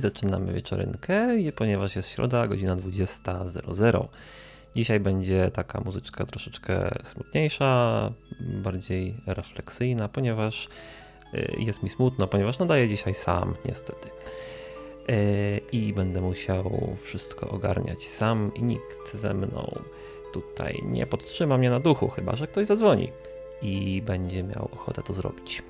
[0.00, 4.08] zaczynamy wieczorynkę, ponieważ jest środa, godzina 20.00.
[4.76, 10.68] Dzisiaj będzie taka muzyczka troszeczkę smutniejsza, bardziej refleksyjna, ponieważ
[11.34, 14.08] y, jest mi smutno, ponieważ nadaję dzisiaj sam, niestety.
[15.10, 19.78] Y, I będę musiał wszystko ogarniać sam i nikt ze mną
[20.32, 23.12] tutaj nie podtrzyma mnie na duchu, chyba że ktoś zadzwoni
[23.62, 25.62] i będzie miał ochotę to zrobić.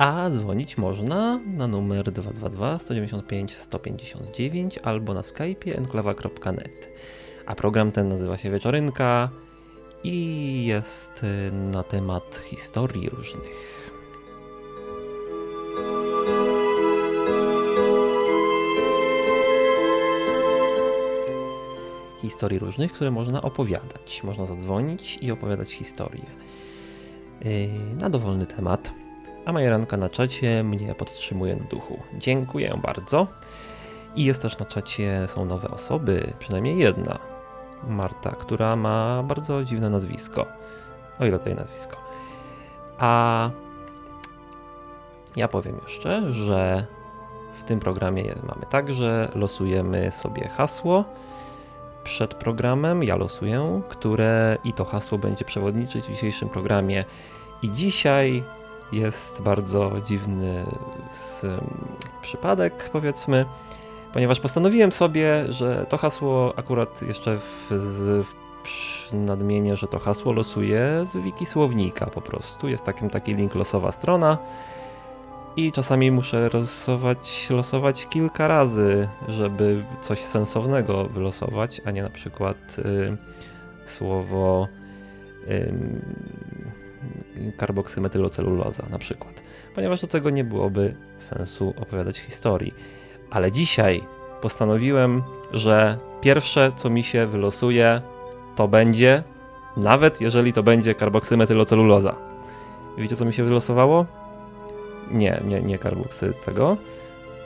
[0.00, 6.90] A dzwonić można na numer 222 195 159 albo na skype enklawa.net.
[7.46, 9.30] A program ten nazywa się Wieczorynka
[10.04, 13.90] i jest y, na temat historii różnych.
[22.22, 24.22] Historii różnych, które można opowiadać.
[24.24, 26.26] Można zadzwonić i opowiadać historię.
[27.46, 27.68] Y,
[28.00, 28.99] na dowolny temat
[29.50, 32.02] a Majeranka na czacie mnie podtrzymuje na duchu.
[32.18, 33.26] Dziękuję bardzo.
[34.16, 37.18] I jest też na czacie, są nowe osoby, przynajmniej jedna.
[37.88, 40.46] Marta, która ma bardzo dziwne nazwisko.
[41.20, 41.96] O ile to jej nazwisko.
[42.98, 43.50] A
[45.36, 46.86] ja powiem jeszcze, że
[47.54, 51.04] w tym programie mamy tak, że losujemy sobie hasło
[52.04, 53.02] przed programem.
[53.02, 57.04] Ja losuję, które i to hasło będzie przewodniczyć w dzisiejszym programie.
[57.62, 58.44] I dzisiaj
[58.92, 60.66] jest bardzo dziwny
[62.22, 63.44] przypadek, powiedzmy,
[64.12, 70.32] ponieważ postanowiłem sobie, że to hasło akurat jeszcze w, w, w nadmienię, że to hasło
[70.32, 72.68] losuję z wiki słownika po prostu.
[72.68, 74.38] Jest takim taki link losowa strona
[75.56, 82.56] i czasami muszę losować, losować kilka razy, żeby coś sensownego wylosować, a nie na przykład
[82.78, 83.16] y,
[83.84, 84.68] słowo
[85.48, 85.72] y,
[87.56, 89.42] karboksymetyloceluloza na przykład,
[89.74, 92.74] ponieważ do tego nie byłoby sensu opowiadać historii.
[93.30, 94.02] Ale dzisiaj
[94.40, 95.22] postanowiłem,
[95.52, 98.02] że pierwsze co mi się wylosuje
[98.56, 99.22] to będzie,
[99.76, 102.14] nawet jeżeli to będzie karboksymetyloceluloza.
[102.98, 104.06] Wiecie co mi się wylosowało?
[105.10, 106.76] Nie, nie, nie karboksy tego,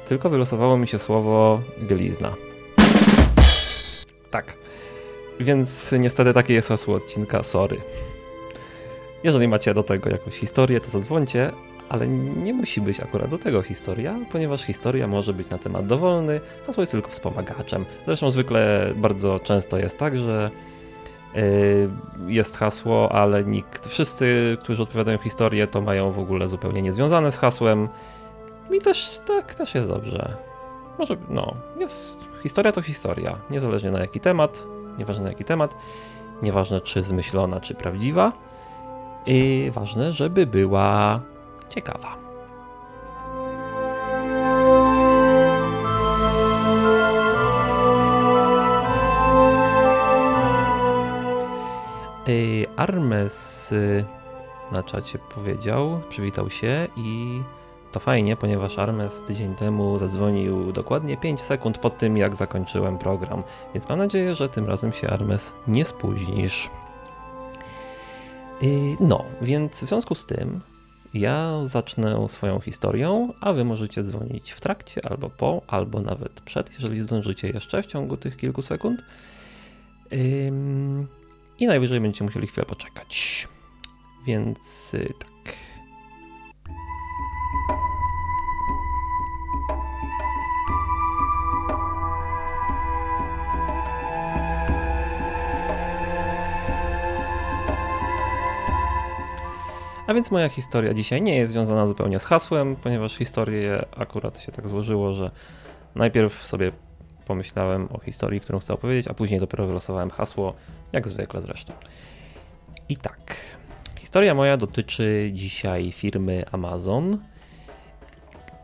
[0.09, 2.35] tylko wylosowało mi się słowo bielizna.
[4.31, 4.55] Tak.
[5.41, 7.81] Więc niestety takie jest hasło odcinka, sorry.
[9.25, 11.53] Jeżeli macie do tego jakąś historię, to zadzwońcie,
[11.89, 16.41] ale nie musi być akurat do tego historia, ponieważ historia może być na temat dowolny,
[16.77, 17.85] a jest tylko wspomagaczem.
[18.07, 20.51] Zresztą zwykle bardzo często jest tak, że
[21.35, 21.43] yy,
[22.27, 27.39] jest hasło, ale nikt, wszyscy, którzy odpowiadają historię, to mają w ogóle zupełnie niezwiązane z
[27.39, 27.89] hasłem.
[28.73, 30.37] I też tak też jest dobrze.
[30.99, 32.19] Może, no, jest.
[32.43, 34.67] Historia to historia, niezależnie na jaki temat,
[34.99, 35.75] nieważne na jaki temat,
[36.43, 38.33] nieważne czy zmyślona, czy prawdziwa.
[39.27, 41.21] I ważne, żeby była
[41.69, 42.25] ciekawa.
[52.77, 54.05] Armes y,
[54.73, 57.41] na czacie powiedział, przywitał się i
[57.93, 63.43] to fajnie, ponieważ Armes tydzień temu zadzwonił dokładnie 5 sekund po tym, jak zakończyłem program.
[63.75, 66.71] Więc mam nadzieję, że tym razem się Armes nie spóźnisz.
[69.01, 70.61] No, więc w związku z tym
[71.15, 76.75] ja zacznę swoją historią, a wy możecie dzwonić w trakcie, albo po, albo nawet przed,
[76.75, 79.03] jeżeli zdążycie jeszcze w ciągu tych kilku sekund.
[81.59, 83.49] I najwyżej będziecie musieli chwilę poczekać.
[84.27, 85.34] Więc y, tak.
[100.07, 104.53] A więc moja historia dzisiaj nie jest związana zupełnie z hasłem, ponieważ historię akurat się
[104.53, 105.31] tak złożyło, że
[105.95, 106.73] najpierw sobie
[107.27, 110.55] pomyślałem o historii, którą chcę opowiedzieć, a później dopiero wylosowałem hasło,
[110.93, 111.73] jak zwykle zresztą.
[112.89, 113.37] I tak.
[113.99, 117.19] Historia moja dotyczy dzisiaj firmy Amazon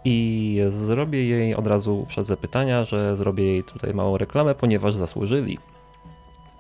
[0.05, 5.59] i zrobię jej od razu przed zapytania, że zrobię jej tutaj małą reklamę, ponieważ zasłużyli.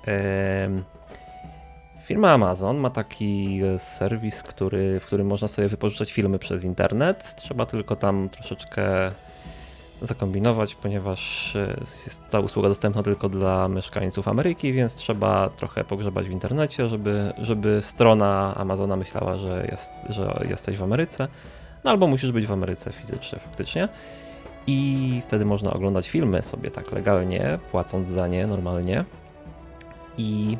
[0.04, 0.82] Ehm,
[2.10, 7.34] Firma Amazon ma taki e, serwis, który, w którym można sobie wypożyczać filmy przez internet.
[7.34, 9.12] Trzeba tylko tam troszeczkę
[10.02, 16.28] zakombinować, ponieważ e, jest ta usługa dostępna tylko dla mieszkańców Ameryki, więc trzeba trochę pogrzebać
[16.28, 21.28] w internecie, żeby, żeby strona Amazona myślała, że, jest, że jesteś w Ameryce.
[21.84, 23.88] No albo musisz być w Ameryce fizycznie, faktycznie.
[24.66, 29.04] I wtedy można oglądać filmy sobie tak legalnie, płacąc za nie normalnie.
[30.18, 30.58] I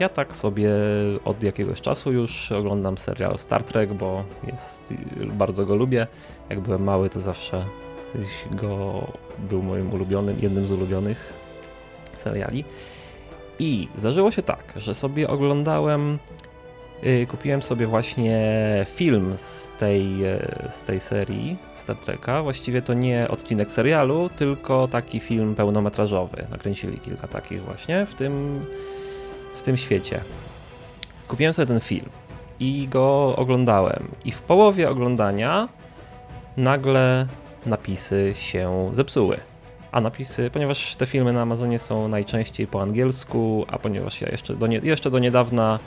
[0.00, 0.70] ja tak sobie
[1.24, 4.94] od jakiegoś czasu już oglądam serial Star Trek, bo jest,
[5.32, 6.06] bardzo go lubię.
[6.50, 7.64] Jak byłem mały, to zawsze
[8.50, 9.02] go
[9.38, 11.32] był moim ulubionym, jednym z ulubionych
[12.24, 12.64] seriali.
[13.58, 16.18] I zdarzyło się tak, że sobie oglądałem,
[17.02, 18.40] yy, kupiłem sobie właśnie
[18.88, 22.42] film z tej, yy, z tej serii Star Treka.
[22.42, 26.46] Właściwie to nie odcinek serialu, tylko taki film pełnometrażowy.
[26.50, 28.64] Nakręcili kilka takich właśnie w tym,
[29.64, 30.20] tym świecie.
[31.28, 32.08] Kupiłem sobie ten film
[32.60, 34.08] i go oglądałem.
[34.24, 35.68] I w połowie oglądania
[36.56, 37.26] nagle
[37.66, 39.36] napisy się zepsuły.
[39.92, 44.56] A napisy, ponieważ te filmy na Amazonie są najczęściej po angielsku, a ponieważ ja jeszcze
[44.56, 45.78] do, nie, jeszcze do niedawna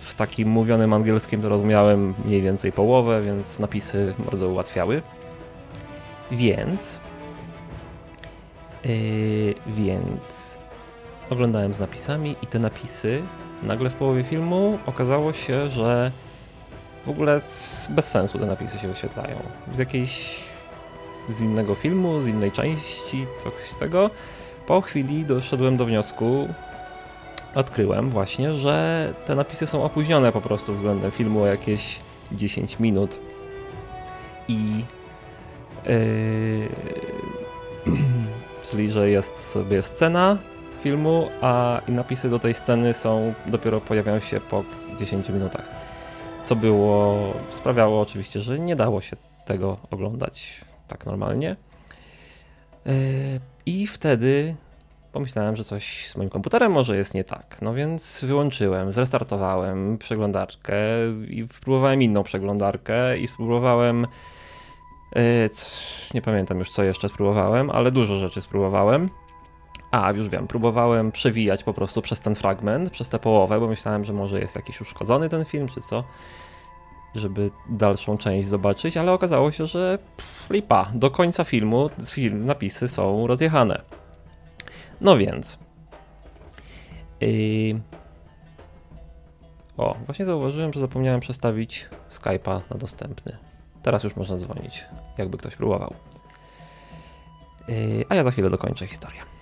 [0.00, 5.02] w takim mówionym angielskim to rozumiałem mniej więcej połowę, więc napisy bardzo ułatwiały.
[6.30, 7.00] Więc.
[8.84, 10.57] Yy, więc
[11.30, 13.22] oglądałem z napisami i te napisy
[13.62, 16.10] nagle w połowie filmu okazało się, że
[17.06, 17.40] w ogóle
[17.90, 19.36] bez sensu te napisy się wyświetlają.
[19.74, 20.40] Z jakiejś
[21.30, 24.10] z innego filmu, z innej części, coś z tego.
[24.66, 26.48] Po chwili doszedłem do wniosku,
[27.54, 32.00] odkryłem właśnie, że te napisy są opóźnione po prostu względem filmu o jakieś
[32.32, 33.16] 10 minut.
[34.48, 34.84] I
[35.86, 36.68] yy,
[38.70, 40.36] czyli, że jest sobie scena
[40.82, 44.64] filmu, a napisy do tej sceny są dopiero pojawiają się po
[44.98, 45.68] 10 minutach.
[46.44, 51.56] Co było, sprawiało oczywiście, że nie dało się tego oglądać tak normalnie.
[52.86, 52.92] Yy,
[53.66, 54.56] I wtedy
[55.12, 57.62] pomyślałem, że coś z moim komputerem może jest nie tak.
[57.62, 60.76] No więc wyłączyłem, zrestartowałem przeglądarkę
[61.28, 64.06] i spróbowałem inną przeglądarkę i spróbowałem.
[65.16, 65.50] Yy,
[66.14, 69.08] nie pamiętam już co jeszcze spróbowałem, ale dużo rzeczy spróbowałem.
[69.90, 74.04] A, już wiem, próbowałem przewijać po prostu przez ten fragment, przez tę połowę, bo myślałem,
[74.04, 76.04] że może jest jakiś uszkodzony ten film, czy co,
[77.14, 82.88] żeby dalszą część zobaczyć, ale okazało się, że pff, lipa, do końca filmu film, napisy
[82.88, 83.82] są rozjechane.
[85.00, 85.58] No więc.
[87.20, 87.80] Yy...
[89.76, 93.36] O, właśnie zauważyłem, że zapomniałem przestawić Skype'a na dostępny.
[93.82, 94.84] Teraz już można dzwonić,
[95.18, 95.94] jakby ktoś próbował.
[97.68, 99.37] Yy, a ja za chwilę dokończę historię.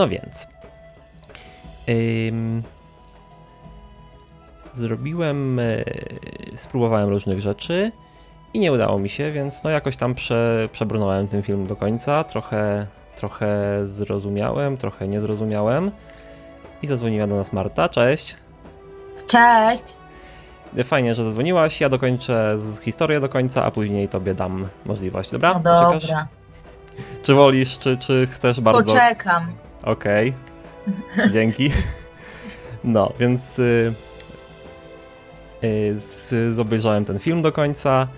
[0.00, 0.46] No więc.
[2.28, 2.62] Ym,
[4.72, 5.84] zrobiłem, y,
[6.56, 7.92] spróbowałem różnych rzeczy
[8.54, 12.24] i nie udało mi się, więc no jakoś tam prze, przebrnąłem ten film do końca.
[12.24, 12.86] Trochę,
[13.16, 15.90] trochę zrozumiałem, trochę nie zrozumiałem.
[16.82, 17.88] I zadzwoniła do nas Marta.
[17.88, 18.36] Cześć.
[19.26, 19.96] Cześć.
[20.84, 21.80] Fajnie, że zadzwoniłaś.
[21.80, 25.30] Ja dokończę historię do końca, a później tobie dam możliwość.
[25.30, 25.54] Dobra?
[25.54, 26.28] No dobra.
[27.22, 28.92] Czy wolisz, czy, czy chcesz bardzo.
[28.92, 29.52] Poczekam.
[29.82, 30.34] Okej.
[31.14, 31.30] Okay.
[31.30, 31.70] Dzięki.
[32.84, 33.92] No, więc y,
[35.64, 38.08] y, z, obejrzałem ten film do końca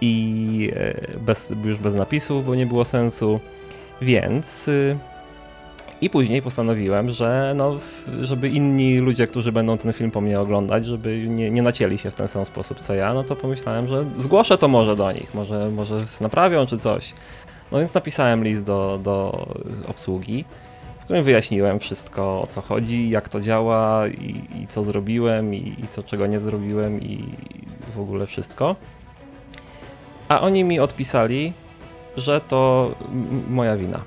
[0.00, 0.70] i
[1.14, 3.40] y, bez, już bez napisów, bo nie było sensu.
[4.02, 4.96] Więc y,
[6.00, 7.78] i później postanowiłem, że no,
[8.20, 12.10] żeby inni ludzie, którzy będą ten film po mnie oglądać, żeby nie, nie nacięli się
[12.10, 15.34] w ten sam sposób co ja, no to pomyślałem, że zgłoszę to może do nich,
[15.34, 17.12] może, może naprawią czy coś.
[17.72, 19.46] No więc napisałem list do, do
[19.86, 20.44] obsługi
[21.04, 25.76] w którym wyjaśniłem wszystko o co chodzi, jak to działa i, i co zrobiłem i,
[25.84, 27.24] i, co czego nie zrobiłem i
[27.94, 28.76] w ogóle wszystko.
[30.28, 31.52] A oni mi odpisali,
[32.16, 32.90] że to
[33.48, 34.00] moja wina.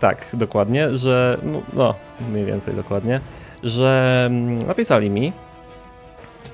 [0.00, 1.94] Tak, dokładnie, że no, no
[2.30, 3.20] mniej więcej dokładnie,
[3.62, 4.30] że
[4.66, 5.32] napisali mi,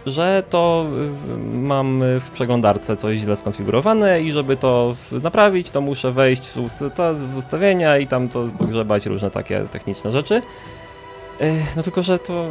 [0.07, 0.87] że to
[1.35, 6.51] y, mam w przeglądarce coś źle skonfigurowane i żeby to naprawić, to muszę wejść
[7.33, 10.43] w ustawienia i tam to grzebać różne takie techniczne rzeczy.
[11.77, 12.47] No tylko, że to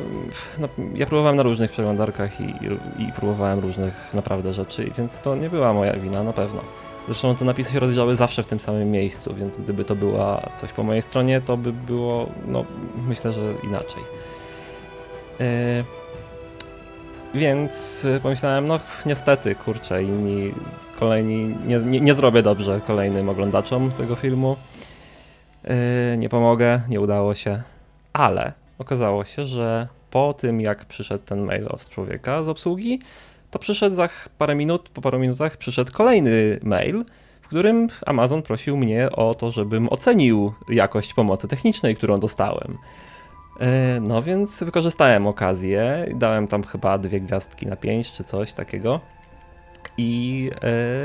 [0.57, 2.55] no, ja próbowałem na różnych przeglądarkach i,
[2.99, 6.61] i, próbowałem różnych naprawdę rzeczy, więc to nie była moja wina na pewno.
[7.07, 10.73] Zresztą te napisy się rozdziały zawsze w tym samym miejscu, więc gdyby to była coś
[10.73, 12.65] po mojej stronie, to by było, no
[13.07, 14.03] myślę, że inaczej.
[17.33, 20.51] Więc y, pomyślałem, no niestety, kurczę, inni
[20.99, 24.55] kolejni, nie, nie, nie zrobię dobrze kolejnym oglądaczom tego filmu.
[25.63, 27.61] Yy, nie pomogę, nie udało się,
[28.13, 32.99] ale okazało się, że po tym jak przyszedł ten mail od człowieka z obsługi,
[33.51, 37.05] to przyszedł za parę minut, po paru minutach przyszedł kolejny mail,
[37.41, 42.77] w którym Amazon prosił mnie o to, żebym ocenił jakość pomocy technicznej, którą dostałem.
[43.59, 48.99] E, no więc wykorzystałem okazję, dałem tam chyba dwie gwiazdki na pięć czy coś takiego.
[49.97, 50.43] I,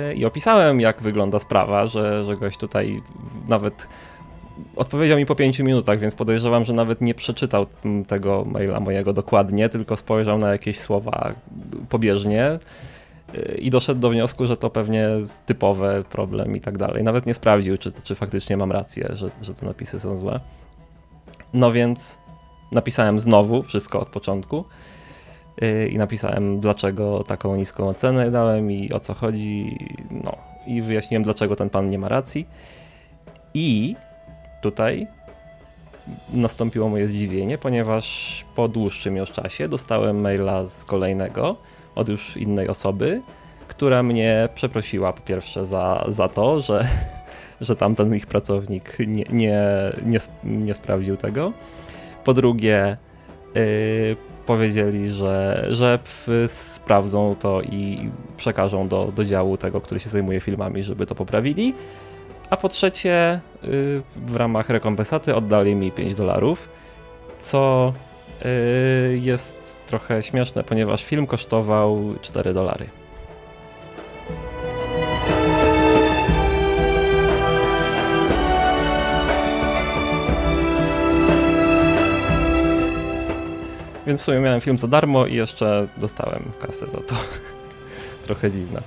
[0.08, 3.02] yy, I opisałem, jak wygląda sprawa, że, że goś tutaj
[3.48, 3.88] nawet
[4.76, 7.66] odpowiedział mi po pięciu minutach, więc podejrzewam, że nawet nie przeczytał
[8.06, 11.32] tego maila mojego dokładnie, tylko spojrzał na jakieś słowa
[11.88, 12.58] pobieżnie
[13.58, 15.08] i doszedł do wniosku, że to pewnie
[15.46, 17.02] typowy problem i tak dalej.
[17.02, 20.40] Nawet nie sprawdził, czy, czy faktycznie mam rację, że, że te napisy są złe.
[21.54, 22.18] No więc
[22.72, 24.64] napisałem znowu wszystko od początku
[25.62, 29.78] y, i napisałem, dlaczego taką niską ocenę dałem i o co chodzi.
[30.10, 30.36] No
[30.66, 32.46] i wyjaśniłem, dlaczego ten pan nie ma racji.
[33.54, 33.96] I
[34.62, 35.06] tutaj
[36.32, 41.56] nastąpiło moje zdziwienie, ponieważ po dłuższym już czasie dostałem maila z kolejnego
[41.94, 43.22] od już innej osoby,
[43.68, 46.88] która mnie przeprosiła po pierwsze za, za to, że,
[47.60, 49.62] że tamten ich pracownik nie, nie,
[50.06, 51.52] nie, nie sprawdził tego.
[52.24, 52.96] Po drugie,
[53.54, 55.98] yy, powiedzieli, że, że
[56.46, 61.74] sprawdzą to i przekażą do, do działu tego, który się zajmuje filmami, żeby to poprawili.
[62.50, 63.68] A po trzecie, yy,
[64.16, 66.68] w ramach rekompensaty oddali mi 5 dolarów,
[67.38, 67.92] co
[68.44, 73.01] yy, jest trochę śmieszne, ponieważ film kosztował 4 dolary.
[84.06, 87.14] Więc w sumie miałem film za darmo i jeszcze dostałem kasę za to.
[88.26, 88.82] Trochę dziwne.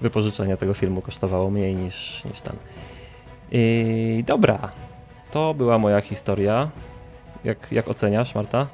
[0.00, 2.56] Wypożyczenie tego filmu kosztowało mniej niż, niż ten.
[3.52, 4.58] I dobra,
[5.30, 6.70] to była moja historia.
[7.44, 8.66] Jak, jak oceniasz, Marta?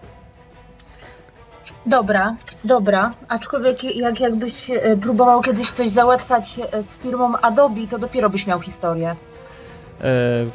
[1.87, 3.11] Dobra, dobra.
[3.29, 8.47] Aczkolwiek jak jakbyś e, próbował kiedyś coś załatwiać e, z firmą Adobe, to dopiero byś
[8.47, 9.17] miał historię.
[10.01, 10.05] E,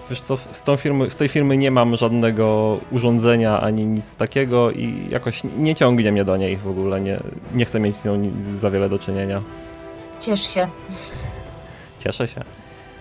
[0.09, 4.71] wiesz co, z, tą firmy, z tej firmy nie mam żadnego urządzenia ani nic takiego
[4.71, 7.01] i jakoś nie ciągnie mnie do niej w ogóle.
[7.01, 7.19] Nie,
[7.53, 8.21] nie chcę mieć z nią
[8.55, 9.41] za wiele do czynienia.
[10.19, 10.67] Ciesz się.
[11.99, 12.43] Cieszę się.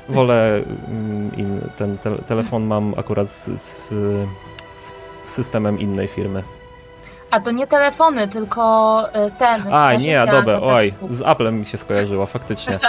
[0.08, 3.88] Wolę mm, ten te, telefon mam akurat z, z,
[4.80, 4.92] z
[5.24, 6.42] systemem innej firmy.
[7.30, 9.62] A to nie telefony, tylko e, ten.
[9.72, 12.78] A, nie, dobra, oj, z Applem mi się skojarzyło, faktycznie.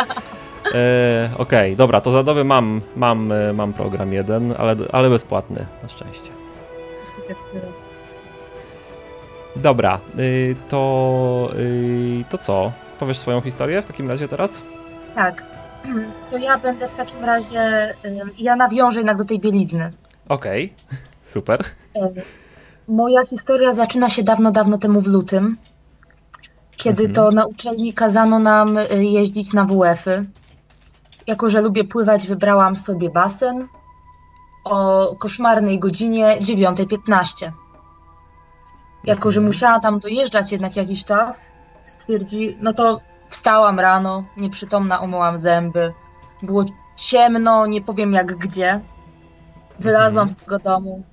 [0.76, 5.10] E, Okej, okay, dobra, to za dobę mam, mam, e, mam program jeden, ale, ale
[5.10, 6.32] bezpłatny, na szczęście.
[9.56, 12.72] Dobra, y, to, y, to co?
[13.00, 14.62] Powiesz swoją historię w takim razie teraz?
[15.16, 15.44] Tak.
[16.30, 17.94] To ja będę w takim razie.
[18.38, 19.92] Ja nawiążę jednak do tej bielizny.
[20.30, 20.98] Okej, okay.
[21.34, 21.64] super.
[22.88, 25.58] Moja historia zaczyna się dawno, dawno temu w lutym,
[26.76, 27.14] kiedy mhm.
[27.16, 30.26] to na uczelni kazano nam y, jeździć na WF-y.
[31.32, 33.68] Jako, że lubię pływać, wybrałam sobie basen
[34.64, 37.52] o koszmarnej godzinie 9.15.
[39.04, 39.46] Jako, że mhm.
[39.46, 41.52] musiałam tam dojeżdżać jednak jakiś czas,
[41.84, 45.94] stwierdzi, no to wstałam rano, nieprzytomna, umyłam zęby.
[46.44, 48.82] Było ciemno, nie powiem jak gdzie.
[49.80, 50.40] Wylazłam mhm.
[50.40, 51.04] z tego domu,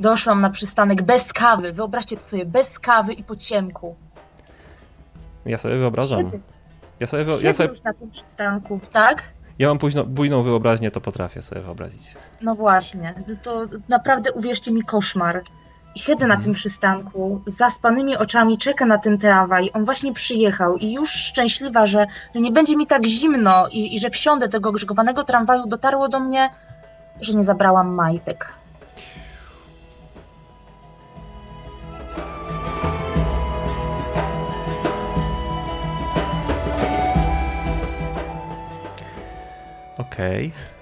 [0.00, 1.72] doszłam na przystanek bez kawy.
[1.72, 3.96] Wyobraźcie to sobie, bez kawy i po ciemku.
[5.46, 6.24] Ja sobie wyobrażam.
[6.24, 6.40] Siedzę.
[7.00, 7.68] Ja sobie, ja sobie...
[7.68, 9.32] już na tym przystanku, tak?
[9.58, 12.14] Ja mam późno, bujną wyobraźnię, to potrafię sobie wyobrazić.
[12.40, 15.42] No właśnie, to naprawdę uwierzcie mi koszmar.
[15.94, 16.44] Siedzę na mhm.
[16.44, 19.70] tym przystanku, z zaspanymi oczami czekam na ten tramwaj.
[19.74, 24.00] On właśnie przyjechał i już szczęśliwa, że, że nie będzie mi tak zimno i, i
[24.00, 26.50] że wsiądę tego grzegowanego tramwaju, dotarło do mnie,
[27.20, 28.61] że nie zabrałam majtek.
[40.12, 40.46] Okej.
[40.46, 40.72] Okay.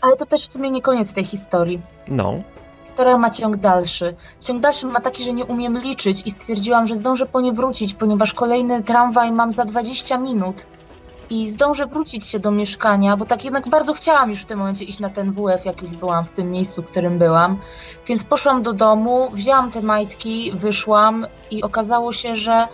[0.00, 1.82] Ale to też w sumie nie koniec tej historii.
[2.08, 2.42] No.
[2.84, 4.14] Historia ma ciąg dalszy.
[4.40, 7.94] Ciąg dalszy ma taki, że nie umiem liczyć i stwierdziłam, że zdążę po nie wrócić,
[7.94, 10.66] ponieważ kolejny tramwaj mam za 20 minut.
[11.30, 14.84] I zdążę wrócić się do mieszkania, bo tak jednak bardzo chciałam już w tym momencie
[14.84, 17.58] iść na ten WF, jak już byłam w tym miejscu, w którym byłam.
[18.06, 22.68] Więc poszłam do domu, wzięłam te majtki, wyszłam i okazało się, że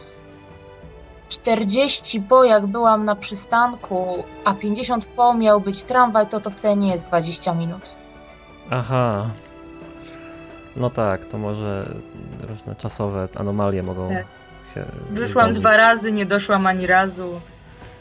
[1.29, 6.77] 40 po jak byłam na przystanku, a 50 po miał być tramwaj, to to wcale
[6.77, 7.95] nie jest 20 minut.
[8.71, 9.31] Aha.
[10.77, 11.93] No tak, to może
[12.49, 14.27] różne czasowe anomalie mogą tak.
[14.75, 14.85] się.
[15.11, 15.61] Wyszłam zdarzyć.
[15.61, 17.41] dwa razy, nie doszłam ani razu.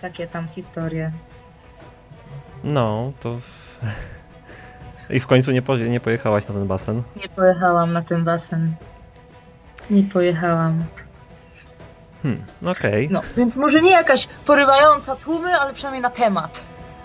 [0.02, 1.12] Takie tam historie.
[2.64, 3.38] No, to.
[3.40, 3.80] W...
[5.10, 5.78] I w końcu nie, po...
[5.78, 7.04] nie pojechałaś na ten basen?
[7.22, 8.76] Nie pojechałam na ten basen.
[9.90, 10.84] Nie pojechałam.
[12.24, 13.06] Hmm, okej.
[13.06, 13.08] Okay.
[13.12, 16.64] No, więc może nie jakaś porywająca tłumy, ale przynajmniej na temat.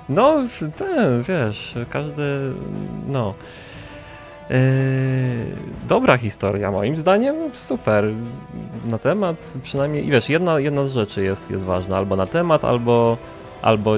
[0.08, 0.36] No,
[0.76, 2.52] ten, wiesz, każdy,
[3.06, 3.34] no...
[4.50, 4.56] Yy,
[5.88, 8.04] dobra historia, moim zdaniem super.
[8.84, 13.16] Na temat, przynajmniej, wiesz, jedna, jedna z rzeczy jest, jest ważna, albo na temat, albo,
[13.62, 13.94] albo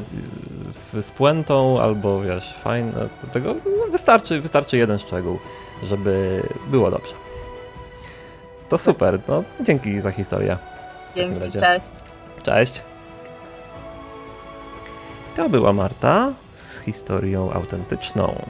[1.00, 5.38] z puentą, albo wiesz, fajne, tego, no wystarczy, wystarczy jeden szczegół,
[5.82, 7.14] żeby było dobrze.
[8.68, 10.58] To super, no dzięki za historię.
[11.16, 11.88] Dzięki, cześć.
[12.42, 12.82] Cześć.
[15.36, 18.44] To była Marta z historią autentyczną.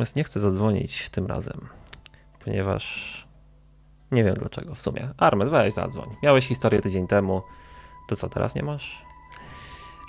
[0.00, 1.68] Armes nie chce zadzwonić tym razem,
[2.44, 3.26] ponieważ
[4.12, 5.08] nie wiem dlaczego w sumie.
[5.18, 6.16] Armes, weź zadzwoń.
[6.22, 7.42] Miałeś historię tydzień temu,
[8.08, 9.04] to co teraz nie masz?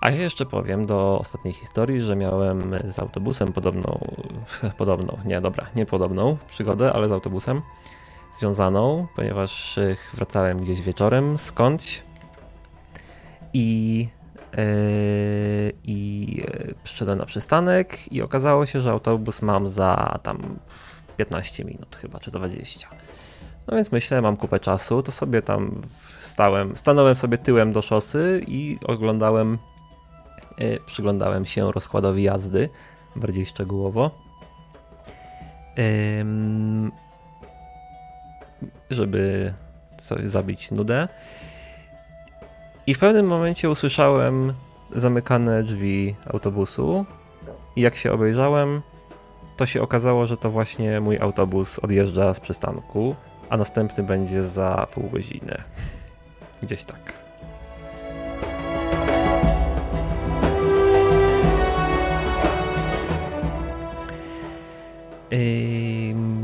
[0.01, 3.99] A ja jeszcze powiem do ostatniej historii, że miałem z autobusem podobną,
[4.77, 7.61] podobną, nie dobra, nie podobną przygodę, ale z autobusem
[8.33, 9.79] związaną, ponieważ
[10.13, 12.03] wracałem gdzieś wieczorem skądś
[13.53, 14.07] i
[15.83, 20.59] i yy, przyszedłem na przystanek i okazało się, że autobus mam za tam
[21.17, 22.89] 15 minut chyba, czy 20.
[23.67, 25.81] No więc myślę, mam kupę czasu, to sobie tam
[26.21, 29.57] stałem, stanąłem sobie tyłem do szosy i oglądałem,
[30.57, 32.69] yy, przyglądałem się rozkładowi jazdy
[33.15, 34.11] bardziej szczegółowo.
[38.89, 39.53] Żeby
[39.97, 41.07] coś zabić nudę.
[42.87, 44.53] I w pewnym momencie usłyszałem
[44.91, 47.05] zamykane drzwi autobusu.
[47.75, 48.81] I jak się obejrzałem,
[49.57, 53.15] to się okazało, że to właśnie mój autobus odjeżdża z przystanku,
[53.49, 55.57] a następny będzie za pół godziny.
[56.63, 57.13] Gdzieś tak.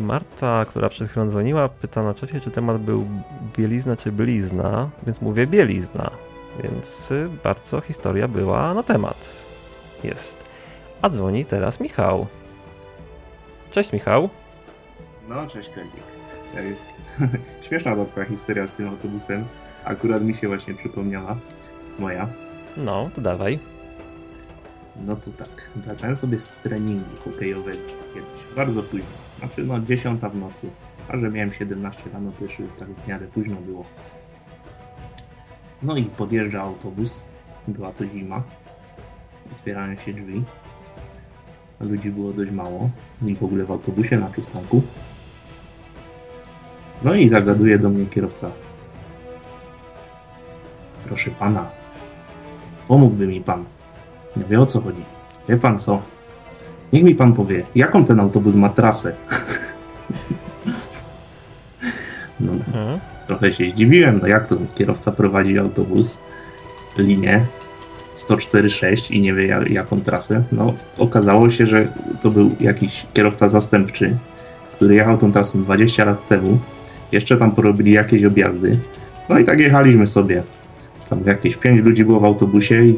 [0.08, 3.08] Marta, która przed chwilą dzwoniła, pyta na czacie, czy temat był
[3.58, 6.12] bielizna czy blizna, więc mówię bielizna.
[6.63, 9.46] Więc y, bardzo historia była na temat.
[10.04, 10.50] Jest.
[11.02, 12.28] A dzwoni teraz Michał.
[13.72, 14.30] Cześć Michał.
[15.30, 16.04] No, cześć Kędzik.
[16.54, 17.22] To jest
[17.67, 19.46] śmieszna ta twoja historia z tym autobusem.
[19.84, 21.38] Akurat mi się właśnie przypomniała.
[22.00, 22.28] Moja.
[22.78, 23.60] No, to dawaj.
[25.06, 25.70] No to tak.
[25.76, 27.80] Wracałem sobie z treningu hokejowego
[28.13, 28.56] kiedyś.
[28.56, 29.08] Bardzo późno.
[29.39, 30.70] Znaczy no 10 w nocy.
[31.10, 33.86] A że miałem 17 rano, to już tak w miarę późno było.
[35.81, 37.25] No i podjeżdża autobus.
[37.67, 38.43] Była to zima.
[39.53, 40.43] Otwierają się drzwi.
[41.79, 42.89] Ludzi było dość mało.
[43.25, 44.81] I w ogóle w autobusie na przystanku.
[47.03, 48.51] No i zagaduje do mnie kierowca.
[51.03, 51.69] Proszę pana,
[52.87, 53.65] pomógłby mi pan.
[54.35, 55.03] Nie wie o co chodzi.
[55.49, 56.01] Wie pan co?
[56.93, 59.15] Niech mi pan powie, jaką ten autobus ma trasę?
[62.39, 66.23] no, mhm trochę się zdziwiłem, no jak to kierowca prowadzi autobus,
[66.97, 67.45] linię
[68.15, 70.43] 104.6 i nie wie jak, jaką trasę.
[70.51, 71.87] No okazało się, że
[72.21, 74.17] to był jakiś kierowca zastępczy,
[74.75, 76.59] który jechał tą trasą 20 lat temu.
[77.11, 78.79] Jeszcze tam porobili jakieś objazdy.
[79.29, 80.43] No i tak jechaliśmy sobie.
[81.09, 82.95] Tam jakieś 5 ludzi było w autobusie i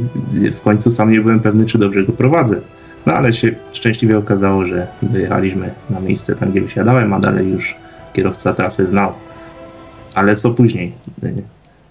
[0.52, 2.62] w końcu sam nie byłem pewny, czy dobrze go prowadzę.
[3.06, 7.76] No ale się szczęśliwie okazało, że dojechaliśmy na miejsce tam, gdzie wysiadałem, a dalej już
[8.14, 9.14] kierowca trasy znał.
[10.20, 10.94] Ale co później?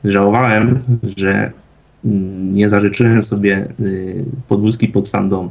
[0.04, 0.78] Żałowałem,
[1.16, 1.52] że
[2.50, 5.50] nie zażyczyłem sobie y, podwózki pod sandą.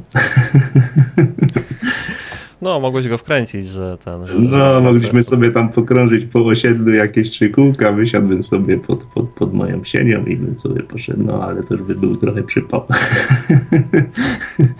[2.62, 4.26] No, mogłeś go wkręcić, że ten.
[4.26, 9.30] Że no, mogliśmy sobie tam pokrążyć po osiedlu jakieś trzy kółka, wysiadłbym sobie pod, pod,
[9.30, 12.86] pod moją sienią i bym sobie poszedł, no ale to już by był trochę przypał.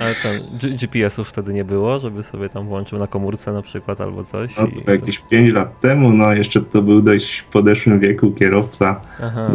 [0.01, 0.33] Ale tam
[0.77, 4.57] GPS-ów wtedy nie było, żeby sobie tam włączył na komórce na przykład albo coś?
[4.57, 4.95] No to i...
[4.95, 9.01] jakieś 5 lat temu, no jeszcze to był dość podeszłym wieku kierowca.
[9.23, 9.51] Aha.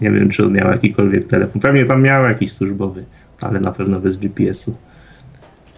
[0.00, 1.62] Nie wiem, czy on miał jakikolwiek telefon.
[1.62, 3.04] Pewnie tam miał jakiś służbowy,
[3.40, 4.91] ale na pewno bez GPS-u.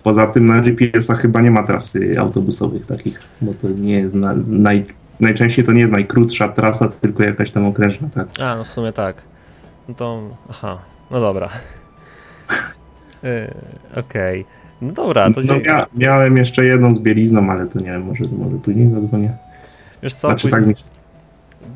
[0.05, 4.35] Poza tym na GPS-ach chyba nie ma trasy autobusowych takich, bo to nie jest na,
[4.51, 4.87] naj,
[5.21, 8.29] najczęściej to nie jest najkrótsza trasa, tylko jakaś tam okrężna, tak?
[8.40, 9.23] A, no w sumie tak.
[9.88, 10.79] No to, aha,
[11.11, 11.49] no dobra.
[13.23, 13.55] yy,
[14.01, 14.40] Okej.
[14.40, 14.55] Okay.
[14.83, 18.25] No dobra, to no, ja, miałem jeszcze jedną z bielizną, ale to nie wiem, może,
[18.38, 19.37] może później zadzwonię.
[20.03, 20.75] Wiesz co, znaczy, później...
[20.75, 20.85] tak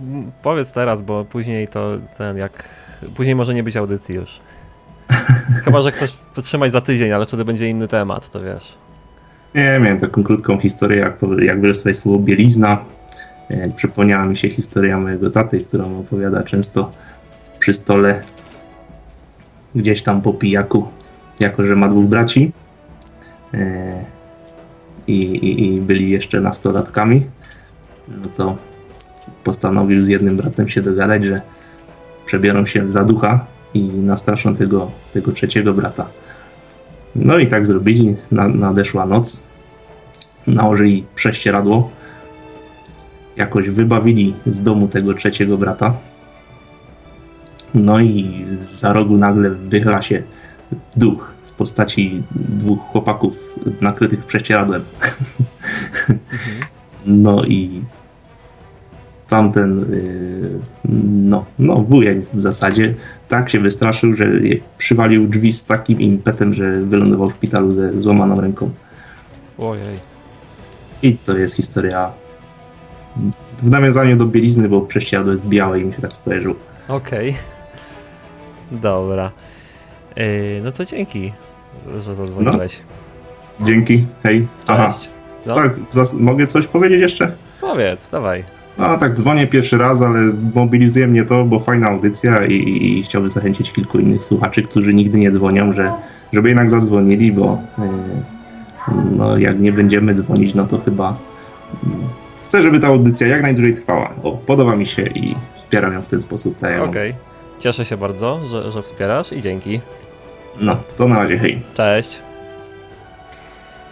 [0.00, 0.32] mi...
[0.42, 2.64] powiedz teraz, bo później to ten jak...
[3.16, 4.38] Później może nie być audycji już.
[5.64, 8.74] Chyba, że chcesz potrzymać za tydzień, ale wtedy będzie inny temat, to wiesz.
[9.54, 12.78] Nie, miałem taką krótką historię, jak, jak wyrosła słowo bielizna.
[13.48, 16.92] E, przypomniała mi się historia mojego taty, którą opowiada często
[17.58, 18.22] przy stole
[19.74, 20.88] gdzieś tam po pijaku,
[21.40, 22.52] jako że ma dwóch braci
[23.54, 24.04] e,
[25.06, 27.26] i, i, i byli jeszcze nastolatkami,
[28.08, 28.56] no to
[29.44, 31.40] postanowił z jednym bratem się dogadać, że
[32.26, 36.06] przebiorą się za ducha i nastraszą tego, tego trzeciego brata.
[37.14, 39.42] No i tak zrobili, nadeszła noc,
[40.46, 41.90] nałożyli prześcieradło,
[43.36, 45.94] jakoś wybawili z domu tego trzeciego brata.
[47.74, 50.22] No i za rogu nagle wychyla się
[50.96, 54.84] duch w postaci dwóch chłopaków nakrytych prześcieradłem.
[56.08, 56.18] Mhm.
[57.06, 57.82] No i
[59.28, 60.58] tamten y,
[61.04, 62.94] no, no wujek w zasadzie
[63.28, 64.26] tak się wystraszył, że
[64.78, 68.70] przywalił drzwi z takim impetem, że wylądował w szpitalu ze złamaną ręką.
[69.58, 69.98] Ojej.
[71.02, 72.12] I to jest historia
[73.56, 76.54] w nawiązaniu do bielizny, bo prześcieradło jest białe i mi się tak skojarzyło.
[76.88, 77.30] Okej.
[77.30, 78.80] Okay.
[78.80, 79.32] Dobra.
[80.16, 81.32] Yy, no to dzięki,
[82.04, 82.80] że zadzwoniłeś.
[83.60, 83.66] No.
[83.66, 84.40] Dzięki, hej.
[84.40, 84.48] Cześć.
[84.66, 84.94] Aha.
[85.46, 85.54] No.
[85.54, 85.72] Tak,
[86.20, 87.32] mogę coś powiedzieć jeszcze?
[87.60, 88.57] Powiedz, dawaj.
[88.78, 90.20] No tak, dzwonię pierwszy raz, ale
[90.54, 92.54] mobilizuje mnie to, bo fajna audycja i,
[92.86, 95.92] i chciałbym zachęcić kilku innych słuchaczy, którzy nigdy nie dzwonią, że,
[96.32, 97.84] żeby jednak zadzwonili, bo yy,
[99.16, 101.16] no, jak nie będziemy dzwonić, no to chyba
[101.84, 101.90] yy,
[102.44, 106.06] chcę, żeby ta audycja jak najdłużej trwała, bo podoba mi się i wspieram ją w
[106.06, 106.58] ten sposób.
[106.58, 107.22] Tak Okej, okay.
[107.58, 109.80] cieszę się bardzo, że, że wspierasz i dzięki.
[110.60, 111.62] No, to na razie, hej.
[111.74, 112.18] Cześć.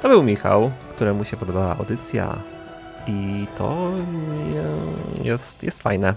[0.02, 2.36] To był Michał, któremu się podobała audycja
[3.06, 3.90] i to
[5.22, 6.14] jest, jest fajne.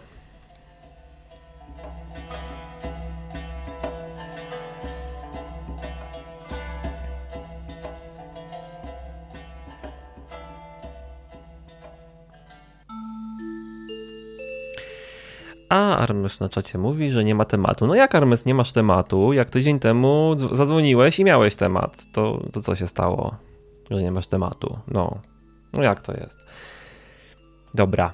[15.70, 17.88] A Armes na czacie mówi, że nie ma tematu.
[17.88, 19.34] No jak Armes nie masz tematu?
[19.34, 23.36] Jak tydzień temu zadzwoniłeś i miałeś temat, to, to co się stało?
[23.92, 24.80] Że nie masz tematu.
[24.88, 25.22] No,
[25.74, 26.46] no jak to jest?
[27.74, 28.14] Dobra.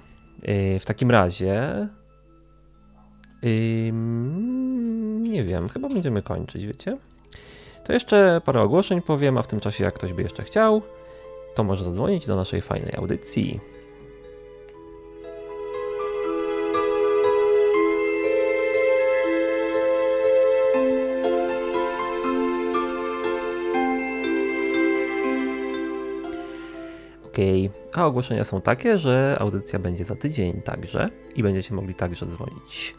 [0.50, 1.88] Y, w takim razie.
[5.20, 6.98] Nie wiem, chyba będziemy kończyć, wiecie?
[7.84, 10.82] To jeszcze parę ogłoszeń powiem, a w tym czasie, jak ktoś by jeszcze chciał,
[11.56, 13.60] to może zadzwonić do naszej fajnej audycji.
[27.96, 32.96] A ogłoszenia są takie, że audycja będzie za tydzień także i będziecie mogli także dzwonić.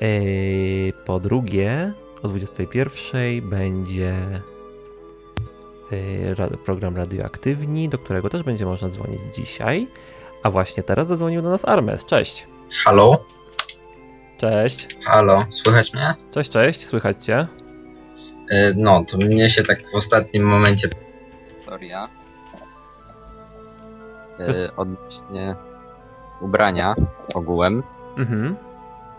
[0.00, 4.14] Yy, po drugie, o 21 będzie
[5.90, 9.88] yy, program radioaktywni, do którego też będzie można dzwonić dzisiaj.
[10.42, 12.04] A właśnie teraz zadzwonił do nas Armes.
[12.04, 12.46] Cześć.
[12.84, 13.24] Halo.
[14.38, 14.88] Cześć.
[15.04, 16.14] Halo, słychać mnie?
[16.30, 17.46] Cześć, cześć, słychać cię.
[18.50, 20.88] Yy, no, to mnie się tak w ostatnim momencie.
[21.58, 22.17] Historia
[24.38, 24.78] jest...
[24.78, 25.56] odnośnie
[26.40, 26.94] ubrania
[27.34, 27.82] ogółem.
[28.16, 28.56] Mhm.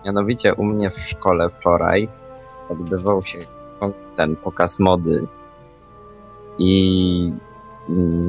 [0.05, 2.09] Mianowicie u mnie w szkole wczoraj
[2.69, 3.39] odbywał się
[4.15, 5.27] ten pokaz mody
[6.57, 7.33] i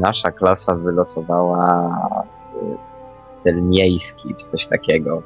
[0.00, 1.90] nasza klasa wylosowała
[2.55, 2.76] y,
[3.40, 5.22] styl miejski czy coś takiego.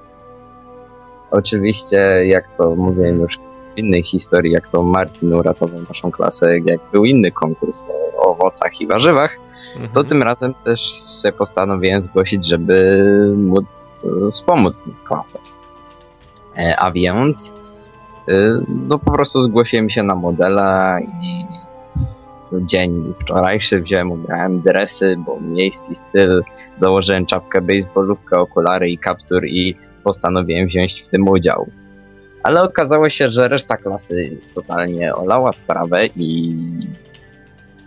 [1.31, 6.81] Oczywiście, jak to mówiłem już w innej historii, jak to Martin uratował naszą klasę, jak
[6.93, 9.39] był inny konkurs o owocach i warzywach,
[9.73, 9.93] mhm.
[9.93, 10.81] to tym razem też
[11.23, 15.39] się postanowiłem zgłosić, żeby móc e, wspomóc klasę.
[16.57, 17.53] E, a więc
[18.29, 18.35] e,
[18.89, 21.47] no po prostu zgłosiłem się na modela i
[22.53, 26.43] dzień wczorajszy wziąłem, ubrałem dresy, bo miejski styl,
[26.77, 31.67] założyłem czapkę baseballówkę, okulary i kaptur i postanowiłem wziąć w tym udział
[32.45, 36.57] ale okazało się, że reszta klasy totalnie olała sprawę i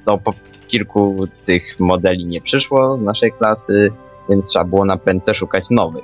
[0.07, 0.33] to po
[0.67, 3.91] kilku tych modeli nie przyszło z naszej klasy,
[4.29, 6.03] więc trzeba było na pędce szukać nowych.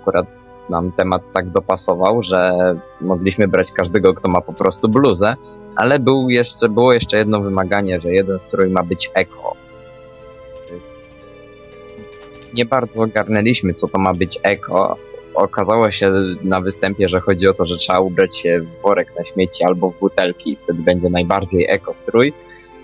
[0.00, 0.26] Akurat
[0.70, 2.52] nam temat tak dopasował, że
[3.00, 5.36] mogliśmy brać każdego, kto ma po prostu bluzę,
[5.76, 9.56] ale był jeszcze, było jeszcze jedno wymaganie, że jeden strój ma być eko.
[12.54, 14.96] Nie bardzo ogarnęliśmy, co to ma być eko,
[15.34, 19.24] okazało się na występie, że chodzi o to, że trzeba ubrać się w worek na
[19.24, 22.32] śmieci albo w butelki, wtedy będzie najbardziej ekostrój.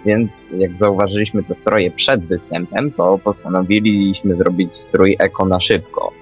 [0.05, 6.13] Więc jak zauważyliśmy te stroje przed występem, to postanowiliśmy zrobić strój eko na szybko.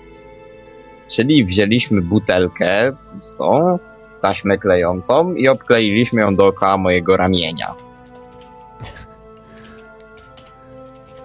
[1.11, 3.79] Czyli wzięliśmy butelkę pustą,
[4.21, 7.75] taśmę klejącą i obkleiliśmy ją dookoła mojego ramienia.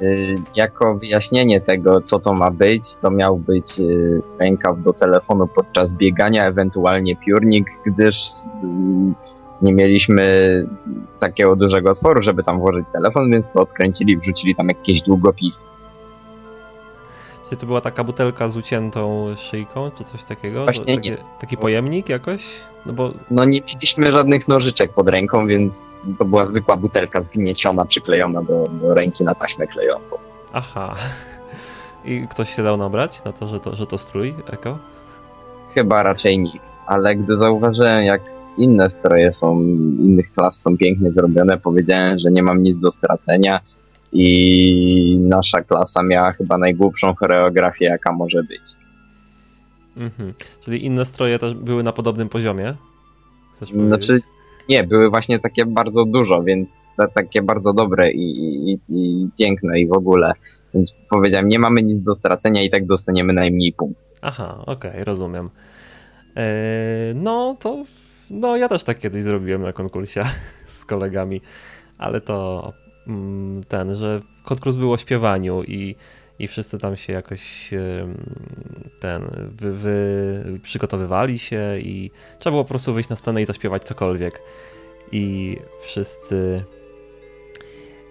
[0.02, 5.48] Y, jako wyjaśnienie tego, co to ma być, to miał być y, rękaw do telefonu
[5.48, 10.24] podczas biegania, ewentualnie piórnik, gdyż y, nie mieliśmy
[11.20, 15.66] takiego dużego otworu, żeby tam włożyć telefon, więc to odkręcili, wrzucili tam jakieś długopisy.
[17.50, 20.64] Czy to była taka butelka z uciętą szyjką, czy coś takiego?
[20.64, 21.18] Właśnie Takie, nie.
[21.40, 22.46] Taki pojemnik jakoś?
[22.86, 25.86] No bo No nie mieliśmy żadnych nożyczek pod ręką, więc
[26.20, 30.16] to była zwykła butelka zgnieciona, przyklejona do, do ręki na taśmę klejącą.
[30.54, 30.96] Aha.
[32.06, 34.78] I ktoś się dał nabrać na to, że to, że to strój eko?
[35.74, 36.66] Chyba raczej nikt.
[36.88, 38.22] Ale gdy zauważyłem, jak
[38.58, 39.62] inne stroje są,
[40.00, 43.60] innych klas są pięknie zrobione, powiedziałem, że nie mam nic do stracenia
[44.14, 48.62] i nasza klasa miała chyba najgłupszą choreografię, jaka może być.
[49.98, 50.34] Mhm.
[50.62, 52.76] Czyli inne stroje też były na podobnym poziomie?
[53.56, 53.88] Chcesz powiedzieć?
[54.06, 54.22] Znaczy,
[54.70, 58.28] nie, były właśnie takie bardzo dużo, więc ta- takie bardzo dobre i,
[58.72, 60.34] i, i piękne i w ogóle.
[60.74, 64.12] Więc powiedziałem, nie mamy nic do stracenia i tak dostaniemy najmniej punktów.
[64.22, 65.50] Aha, okej, rozumiem.
[66.36, 67.84] Eee, no to.
[68.34, 70.24] No, ja też tak kiedyś zrobiłem na konkursie
[70.80, 71.42] z kolegami,
[71.98, 72.74] ale to
[73.08, 75.96] mm, ten, że konkurs był o śpiewaniu i,
[76.40, 77.72] i wszyscy tam się jakoś
[79.00, 83.84] ten wy, wy przygotowywali się i trzeba było po prostu wyjść na scenę i zaśpiewać
[83.84, 84.42] cokolwiek.
[85.12, 86.64] I wszyscy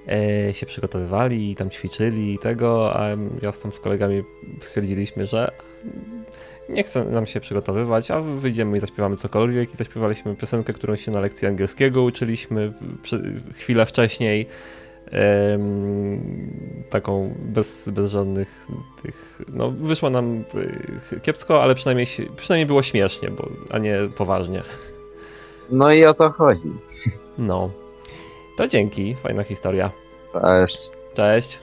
[0.09, 3.09] e, się przygotowywali i tam ćwiczyli i tego, a
[3.43, 4.23] ja z z kolegami
[4.61, 5.53] stwierdziliśmy, że
[6.69, 11.11] nie chce nam się przygotowywać, a wyjdziemy i zaśpiewamy cokolwiek i zaśpiewaliśmy piosenkę, którą się
[11.11, 12.73] na lekcji angielskiego uczyliśmy
[13.55, 14.47] chwilę wcześniej.
[16.91, 18.67] Taką bez, bez żadnych
[19.03, 19.43] tych.
[19.49, 20.45] No, wyszło nam
[21.13, 24.63] y, kiepsko, ale przynajmniej, przynajmniej było śmiesznie, bo, a nie poważnie.
[25.71, 26.73] No i o to chodzi.
[27.39, 27.71] No.
[28.57, 29.91] To dzięki, fajna historia.
[30.33, 31.59] Też Cześć.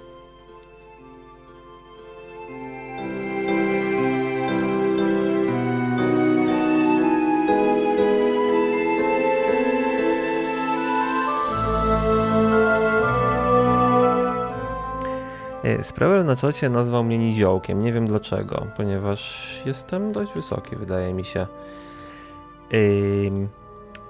[15.83, 17.81] Sprewer na czacie nazwał mnie niziołkiem.
[17.81, 21.47] Nie wiem dlaczego, ponieważ jestem dość wysoki, wydaje mi się.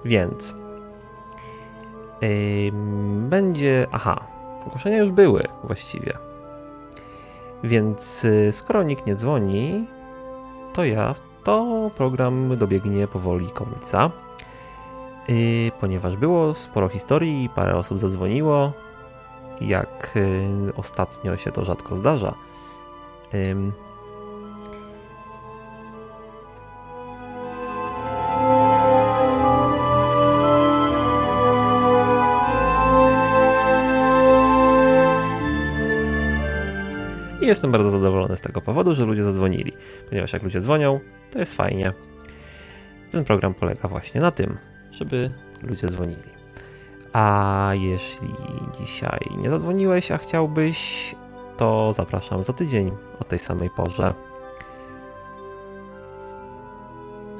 [0.04, 0.54] Więc
[3.28, 3.86] będzie.
[3.92, 4.20] Aha,
[4.66, 6.12] ogłoszenia już były właściwie.
[7.64, 9.86] Więc y, skoro nikt nie dzwoni,
[10.72, 14.10] to ja, to program dobiegnie powoli końca.
[15.28, 18.72] Y, ponieważ było sporo historii, parę osób zadzwoniło.
[19.60, 22.34] Jak y, ostatnio się to rzadko zdarza.
[37.40, 39.72] I jestem bardzo zadowolony z tego powodu, że ludzie zadzwonili,
[40.08, 41.92] ponieważ jak ludzie dzwonią, to jest fajnie.
[43.10, 44.58] Ten program polega właśnie na tym,
[44.90, 45.30] żeby
[45.62, 46.39] ludzie dzwonili.
[47.12, 48.34] A jeśli
[48.80, 51.14] dzisiaj nie zadzwoniłeś, a chciałbyś,
[51.56, 54.14] to zapraszam za tydzień o tej samej porze.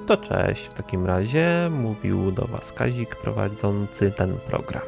[0.06, 4.83] To cześć w takim razie, mówił do Was Kazik prowadzący ten program.